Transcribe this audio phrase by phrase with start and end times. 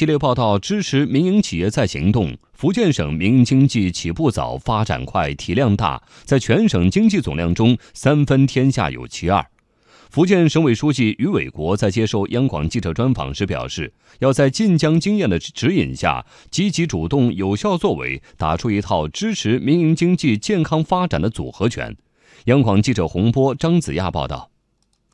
[0.00, 2.34] 系列报道支持民营企业在行动。
[2.54, 9.44] 福建省民营经济起步早、发展快、体量大，在全省经济总量中三分天下有其二。
[10.08, 21.94] 福建省委书记于伟国在接受央广记者专访时表示，要在晋江经验的指引下，积极主动、有效作为，打出一套支持民营经济健康发展的组合拳。
[22.46, 24.50] 央广记者洪波、张子亚报道：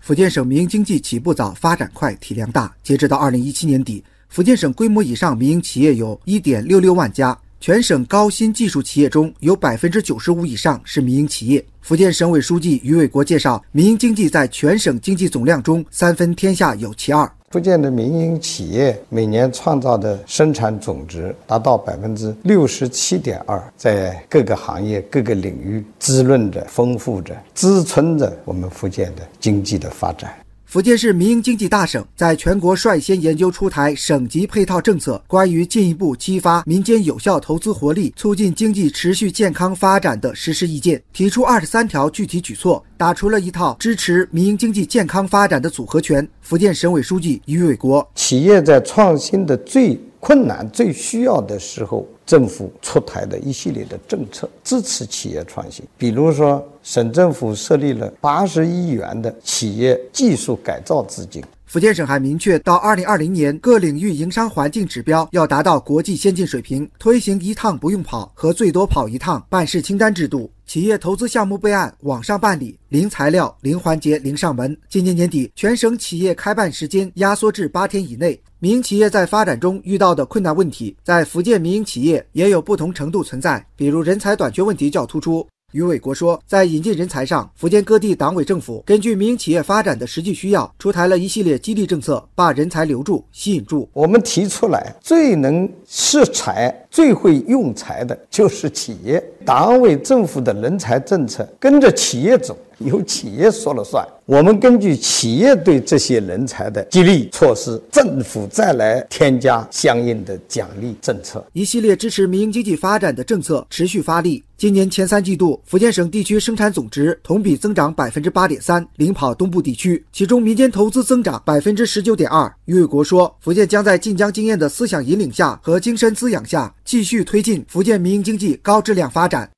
[0.00, 2.74] 福建省民营经济起步早、发展快、体量大。
[2.82, 4.02] 截止到二零一七年底，
[4.32, 7.38] 福建省规模以上民营企业有一点六六万家。
[7.60, 11.62] 全省高新技术企业中有百分之九十五以上是民营企业。
[11.82, 17.30] 福建省委书记于伟国介绍，民营经济在全省经济总量中三分天下有其二。
[17.50, 30.34] 福建的民营企业每年创造的生产总值达到百分之六十七点二，在各个行业、各个领域滋润着、丰富着、支撑着我们福建的经济的发展。
[30.72, 46.26] 福建是民营经济大省，在全国率先研究出台省级配套政策，关于进一步激发民间有效投资活力、促进经济持续健康发展的实施意见，提出二十三条具体举措，打出了一套支持民营经济健康发展的组合拳。
[46.40, 52.06] 福建省委书记于伟国：企业在创新的最困难、最需要的时候。
[52.24, 61.42] 政府出台的一系列的政策支持企业创新，比如说，省政府设立了八十亿元的企业技术改造资金。
[61.72, 74.76] 福建省还明确，到二零二零年，各领域营商环境指标要达到国际先进水平，推行一趟不用跑和最多跑一趟办事清单制度，企业投资项目备案网上办理，零材料、零环节、零上门。
[74.90, 78.38] 今年年底，全省企业开办时间压缩至八天以内。
[78.58, 85.48] 民营企业在发展中遇到的困难问题，在福建民营企业也有不同程度存在，比如人才短缺问题较突出。
[85.72, 93.88] 于伟国说，在引进人才上，福建各地党委政府根据民营企业发展的实际需要，出台了一系列激励政策，把人才留住、吸引住。
[93.94, 99.22] 我们提出来，最能识才、最会用才的就是企业。
[99.46, 104.06] 党委政府的人才政策跟着企业走，由企业说了算。
[104.24, 111.44] 我们根据企业对这些人才的激励措施，政府再来添加相应的奖励政策。
[111.52, 114.42] 一系列支持民营经济发展的政策持续发力。
[114.56, 120.02] 今年前三季度，福建省地区生产总值同比增长百分之八点三，领跑东部地区。
[120.12, 122.50] 其中，民间投资增长百分之十九点二。
[122.66, 129.50] 于伟国说，福建将在晋江经验的思想引领下和精神滋养下，继续推进福建民营经济高质量发展。